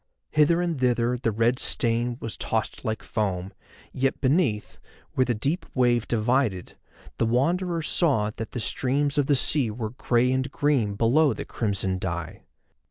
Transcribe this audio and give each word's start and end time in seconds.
Hither 0.31 0.63
and 0.63 0.79
thither 0.79 1.15
the 1.19 1.31
red 1.31 1.59
stain 1.59 2.17
was 2.19 2.35
tossed 2.35 2.83
like 2.83 3.03
foam, 3.03 3.53
yet 3.93 4.19
beneath, 4.19 4.79
where 5.13 5.25
the 5.25 5.35
deep 5.35 5.63
wave 5.75 6.07
divided, 6.07 6.75
the 7.19 7.25
Wanderer 7.27 7.83
saw 7.83 8.31
that 8.37 8.49
the 8.49 8.59
streams 8.59 9.19
of 9.19 9.27
the 9.27 9.35
sea 9.35 9.69
were 9.69 9.91
grey 9.91 10.31
and 10.31 10.49
green 10.51 10.95
below 10.95 11.33
the 11.33 11.45
crimson 11.45 11.99
dye. 11.99 12.41